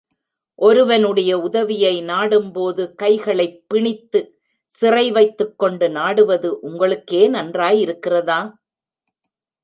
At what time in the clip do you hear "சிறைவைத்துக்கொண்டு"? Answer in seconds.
4.75-5.89